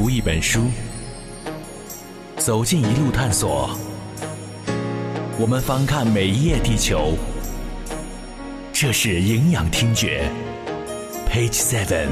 [0.00, 0.66] 读一本书，
[2.36, 3.76] 走进一路探索。
[5.40, 7.16] 我们翻看每一页地球，
[8.72, 10.30] 这是营养听觉
[11.28, 12.06] ，Page Seven。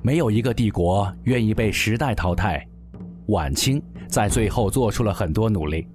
[0.00, 2.64] 没有一个帝国愿意被时代淘汰。
[3.26, 5.88] 晚清在最后做出了很多努力，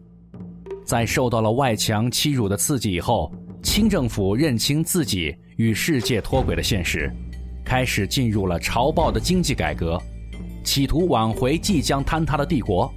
[0.86, 3.32] 在受到了外强欺辱的刺激以后，
[3.62, 7.12] 清政府认清自己与世界脱轨的现实，
[7.64, 9.98] 开始进入了潮爆的经济改革，
[10.64, 12.92] 企图挽回即将坍塌的帝国。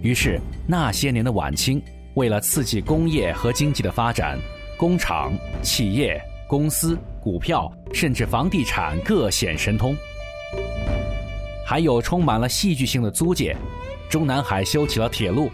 [0.00, 1.82] 于是那些年的晚清，
[2.14, 4.38] 为了刺激工业和经济的发展，
[4.78, 5.32] 工厂、
[5.62, 9.94] 企业、公司、股票，甚至房地产各显神通。
[11.66, 13.56] 还有充满了戏剧性的租界，
[14.08, 15.50] 中南海修起了铁路，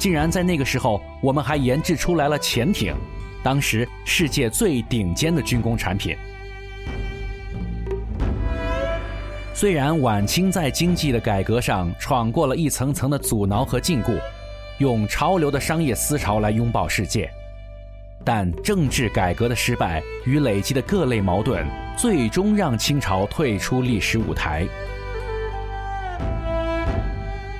[0.00, 2.96] 竟然在那个时候，我们还研制出来了潜艇，
[3.42, 6.16] 当时世界最顶尖的军工产品。
[9.52, 14.18] 虽然晚清在经济的改革上闯过了一层层的阻挠和禁锢，
[14.78, 17.30] 用潮流的商业思潮来拥抱世界，
[18.24, 21.62] 但政治改革的失败与累积的各类矛盾，
[21.94, 24.66] 最终让清朝退出历史舞台。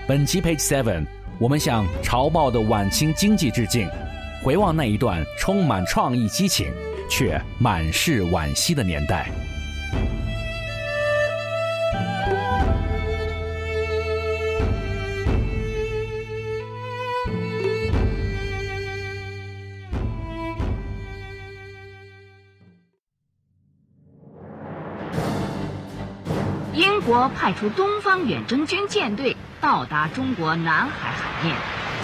[0.08, 1.04] 本集 Page Seven，
[1.40, 3.88] 我们向潮爆的晚清经济致敬，
[4.42, 6.70] 回望那一段充满创意激情
[7.08, 9.26] 却满是惋惜的年代。
[26.74, 29.34] 英国派出东方远征军舰队。
[29.62, 31.09] 到达中国南海
[31.42, 31.54] 面，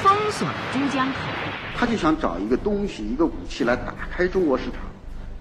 [0.03, 1.15] 封锁了珠江口。
[1.77, 4.75] 他就想找一个东西，一个武器来打开中国市场，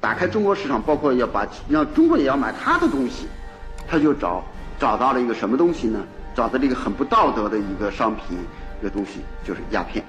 [0.02, 3.28] 打开中国市场，包括要把让中国也要买他的东西。
[3.88, 4.44] 他就找
[4.80, 6.00] 找到了一个什么东西呢？
[6.36, 8.38] 找到了一个很不道德的一个商品，
[8.82, 10.04] 一个东西就是鸦片。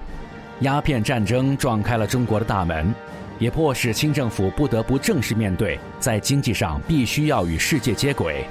[0.61, 2.93] 鸦片战争撞开了中国的大门，
[3.39, 8.45] 也迫使清政府不得不正式面对，在经济上必须要与世界接轨。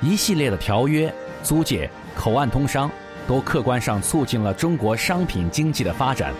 [0.00, 1.12] 一系列的条约、
[1.42, 1.90] 租界。
[2.18, 2.90] 口岸通商，
[3.26, 6.32] 都客观上促进了中国商品经济的发展，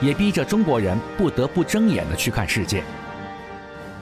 [0.00, 2.82] 也逼着中国人不得不睁眼的去看世界。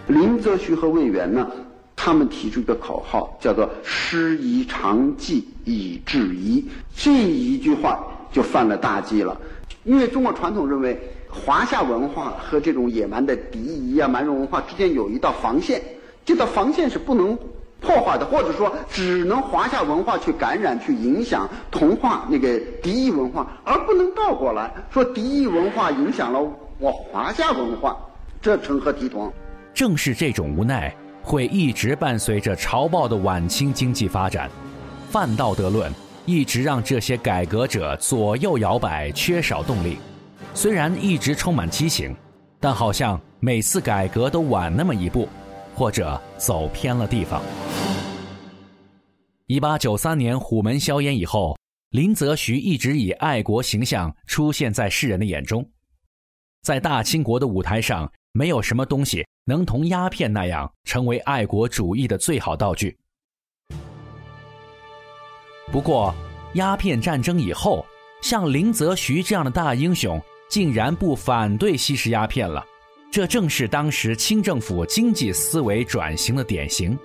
[0.09, 1.49] 林则徐和魏源呢，
[1.95, 6.65] 他们提出一个口号，叫做“师夷长技以制夷”，
[6.95, 9.41] 这一句话就犯了大忌了。
[9.84, 10.99] 因为中国传统认为，
[11.31, 15.81] 华夏文化和这种野蛮的敌夷啊、蛮族文化之间有一道防线，
[16.25, 17.39] 这道防线是不能。
[17.84, 26.41] 破坏的，或者说只能华夏文化去感染、去影响、同化那个敌意文化，而不能倒过来说敌意文化影响了
[26.78, 27.97] 我华夏文化，
[28.41, 29.33] 这成何体统？
[29.72, 34.51] 正是这种无奈，会一直伴随着潮爆的晚清经济发展。
[35.11, 35.93] 泛道德论
[36.27, 39.99] 一直让这些改革者左右摇摆，缺少动力。
[40.55, 42.15] 虽然一直充满激情，
[42.59, 45.28] 但好像每次改革都晚那么一步。
[45.74, 47.42] 或者走偏了地方。
[49.46, 51.56] 一八九三年虎门销烟以后，
[51.90, 55.68] 林则徐一直以爱国形象出现在世人的眼中。
[56.62, 62.96] 在大清国的舞台上，没有什么东西能同鸦片那样成为爱国主义的最好道具。
[65.70, 66.14] 不过，
[66.54, 67.84] 鸦片战争以后，
[68.22, 70.18] 像林则徐这样的大英雄，
[70.48, 72.64] 竟然不反对吸食鸦片了。
[73.14, 76.98] 这正是当时清政府经济思维转型的典型。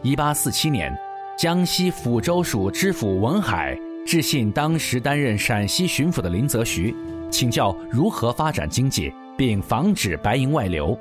[0.00, 0.90] 一八四七年，
[1.38, 6.96] 江西抚州署知府文海致信当时担任陕西巡抚的林则徐，
[7.30, 10.98] 请教如何发展经济，并防止白银外流。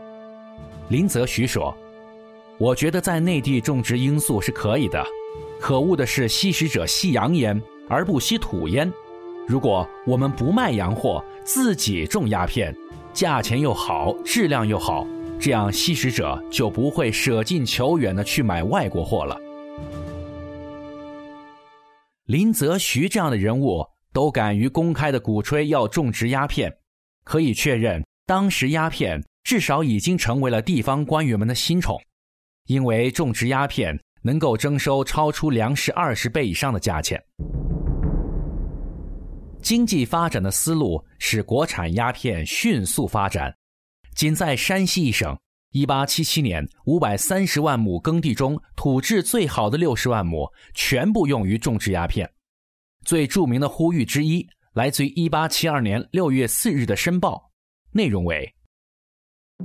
[0.89, 1.73] 林则徐说
[2.59, 5.01] ：“我觉得在内地种植罂粟是可以的，
[5.57, 8.91] 可恶的是吸食者吸洋烟而不吸土烟。
[9.47, 12.75] 如果我们不卖洋货，自己种鸦片。”
[13.16, 15.08] 价钱又好，质量又好，
[15.40, 19.40] 这样吸食者就不会舍近求远的去买外国货了。
[22.26, 26.70] 林则徐这样的人物都敢于公开的鼓吹要种植鸦片，
[27.23, 31.97] 可以确认，当时鸦片至少已经成为了地方官员们的新宠，
[32.68, 37.23] 因为种植鸦片能够征收超出粮食二十倍以上的价钱。
[39.66, 43.52] 经济发展的思路使国产鸦片迅速发展。
[44.14, 45.35] 仅在山西一省
[45.72, 52.32] ，1877年530万亩耕地中，土质最好的60万亩全部用于种植鸦片。
[53.06, 57.35] 最著名的呼吁之一，来自于1872年6月4日的《申报》，
[57.91, 58.53] 内容为：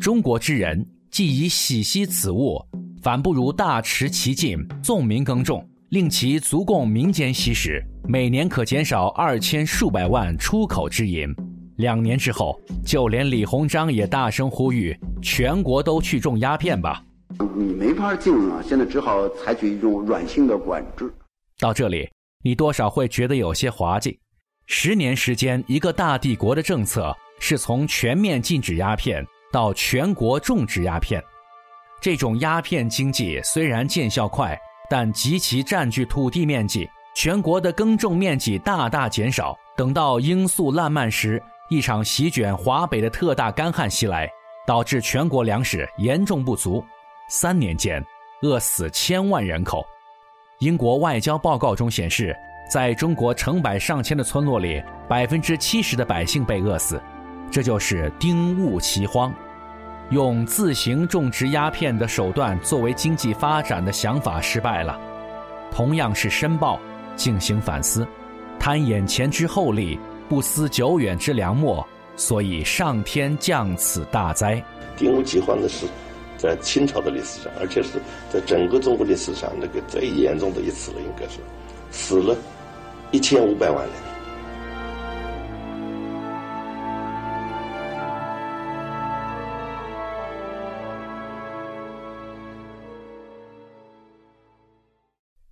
[0.00, 2.58] 中国之人既以喜惜此物，
[3.02, 11.34] 反不如大持其境，纵民耕种，令其足供民间吸食，每年可减少二千数百万出口之银。
[11.78, 17.02] 两年之后，就连李鸿章也大声呼吁，全国都去种鸦片吧。
[17.56, 21.12] 你没法禁啊，现在只好采取一种软性的管制。
[21.58, 22.08] 到这里，
[22.44, 24.16] 你多少会觉得有些滑稽。
[24.66, 31.20] 十年时间，一个大帝国的政策是从全面禁止鸦片到全国种植鸦片。
[32.00, 34.56] 这种鸦片经济虽然见效快，
[34.90, 39.56] 但极其占据土地面积，全国的耕种面积大大减少。
[39.76, 41.40] 等到罂粟烂漫时，
[41.70, 44.28] 一场席卷华北的特大干旱袭来，
[44.66, 46.84] 导致全国粮食严重不足。
[47.28, 48.04] 三年间，
[48.42, 49.86] 饿死千万人口。
[50.58, 52.36] 英国外交报告中显示，
[52.68, 57.00] 在中国成百上千的村落里，百分之七十的百姓被饿死。
[57.48, 59.32] 这就是丁戊奇荒。
[60.10, 65.00] 用自行种植鸦片的手段作为经济发展的想法失败了。
[65.70, 66.78] 同样是申报，
[67.16, 68.06] 进行反思，
[68.58, 69.98] 贪眼前之厚利，
[70.28, 71.86] 不思久远之良末，
[72.16, 74.62] 所以上天降此大灾。
[74.96, 75.86] 丁戊奇荒的是。
[76.40, 78.00] 在清朝的历史上，而且是
[78.32, 81.38] 在整个中国历史上那个最严重的一次了，应该是
[81.90, 82.34] 死了
[83.10, 84.09] 一千五百万人。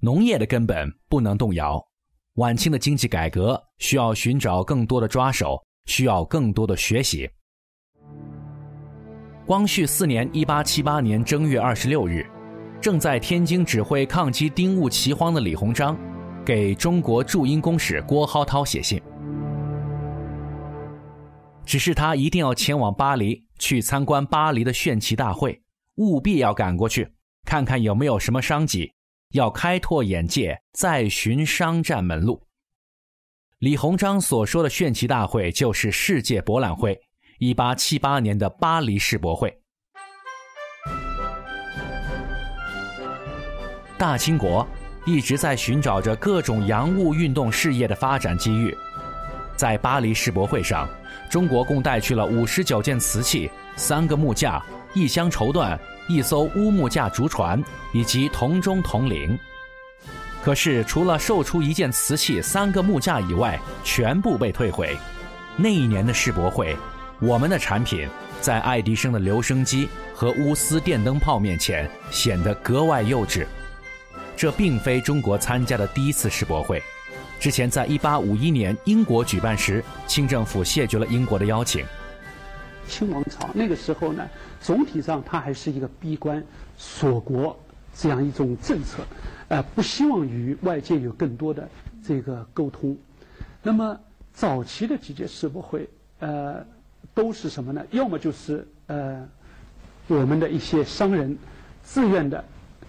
[0.09, 1.79] 农业的根本不能动摇，
[2.37, 7.29] 晚清的经济改革需要寻找更多的抓手，需要更多的学习。
[9.45, 12.27] 光绪四年（一八七八年）正月二十六日，
[12.81, 15.95] 正在天津指挥抗击丁戊奇荒的李鸿章，
[16.43, 18.99] 给中国驻英公使郭浩涛写信，
[21.67, 25.61] 指示他一定要前往巴黎去参观巴黎的炫旗大会，
[25.97, 27.07] 务必要赶过去，
[27.45, 28.91] 看看有没有什么商机，
[29.33, 32.47] 要开拓眼界，再寻商战门路。
[33.59, 36.99] 李鸿章所说的炫旗大会，就是世界博览会。
[37.39, 39.57] 一八七八年的巴黎世博会，
[43.97, 44.67] 大清国
[45.07, 48.77] 一直在寻找着各种洋务运动事业的发展机遇。
[49.59, 50.89] 在巴黎世博会上，
[51.29, 54.63] 中国共带去了五十九件瓷器、三个木架、
[54.95, 55.77] 一箱绸缎、
[56.09, 57.61] 一艘乌木架竹船
[57.93, 59.37] 以及铜钟铜铃。
[60.45, 64.97] 可是，除了售出一件瓷器、三个木架以外，全部被退回。
[65.57, 66.77] 那一年的世博会。
[67.21, 68.09] 我们的产品
[68.41, 73.45] 在爱迪生的留声机和钨丝电灯泡面前显得格外幼稚。
[74.37, 76.81] 这并非中国参加的第一次世博会，
[77.39, 81.85] 之前在1851年英国举办时，清政府谢绝了英国的邀请。
[82.89, 84.27] 清王朝那个时候呢，
[84.61, 86.43] 总体上它还是一个闭关
[86.77, 87.59] 锁国
[87.95, 89.05] 这样一种政策，
[89.49, 91.69] 呃，不希望与外界有更多的
[92.05, 92.97] 这个沟通。
[93.63, 93.99] 那么
[94.33, 95.89] 早期的几届世博会，
[96.21, 96.65] 呃。
[97.15, 97.85] 都是什么呢？
[97.91, 99.27] 要么就是呃，
[100.07, 101.37] 我们的一些商人
[101.83, 102.45] 自愿的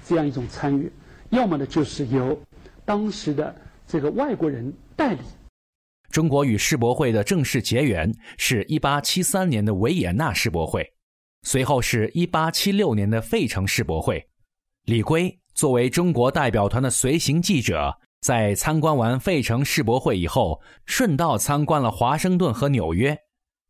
[0.06, 0.88] 这样一种参与；
[1.30, 2.40] 要么呢，就是由
[2.86, 3.56] 当时的
[3.92, 5.22] 这个外国人代理。
[6.12, 10.88] 中国与世博会的正式结缘是一八七三年的维也纳世博会，
[11.42, 14.24] 随后是一八七六年的费城世博会。
[14.84, 17.92] 李圭作为中国代表团的随行记者，
[18.22, 23.18] 在参观完费城世博会以后，顺道参观了华盛顿和纽约。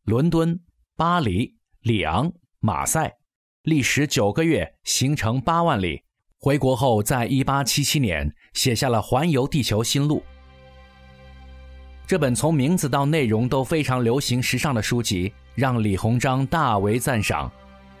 [0.04, 0.60] 伦敦、
[0.96, 3.16] 巴黎、里昂、马赛，
[3.62, 6.02] 历时九个月，行程八万里。
[6.42, 10.18] 回国后，在一八七七年写下了《环游地球新路》。
[12.06, 17.50] 这本从名字到内容都非常流行时尚的书籍，让李鸿章大为赞赏。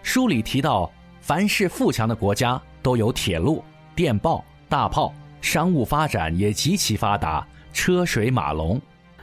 [0.02, 0.90] 书里提到，
[1.20, 3.62] 凡是富强的国家都有铁路、
[3.94, 8.80] 电报、大炮，商务发展也极其发达，车水马龙。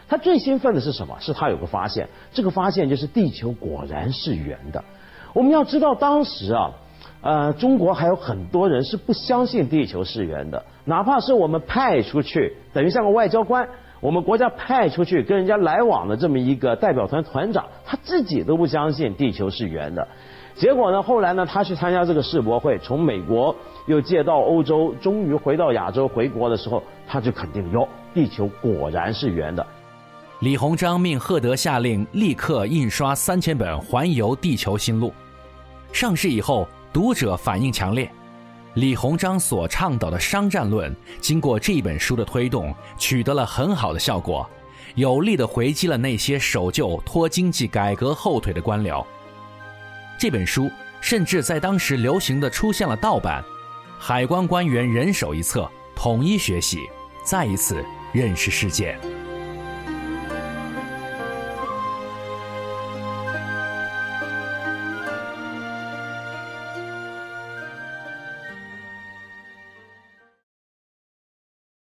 [0.07, 1.17] 他最兴奋的是什么？
[1.19, 4.81] 是他有个发现，这个发现就是地球果然是圆的。
[5.33, 6.71] 我们要知道，当时啊，
[7.27, 13.67] 呃，中国还有很多人是不相信地球是圆的，哪怕是我们派出去，等于像个外交官，
[13.99, 20.07] 我们国家派出去跟人家来往的这么一个代表团团长，他自己都不相信地球是圆的。
[20.55, 23.53] 结果呢，后来呢，他去参加这个世博会，从美国
[23.87, 29.67] 又借到欧洲，终于回到亚洲，回国的时候，他就肯定哟，地球果然是圆的。
[30.39, 35.09] 李鸿章命赫德下令立刻印刷三千本《环游地球新录》，
[35.91, 38.11] 上市以后，读者反应强烈。
[38.75, 44.47] 李鸿章所倡导的商战论，经过这本书的推动，取得了很好的效果，
[44.93, 49.03] 有力地回击了那些守旧、拖经济改革后腿的官僚。
[50.19, 50.69] 这本书
[51.01, 53.43] 甚至在当时流行的出现了盗版，
[53.97, 56.87] 海关官员人手一册，统一学习，
[57.23, 58.95] 再一次认识世界。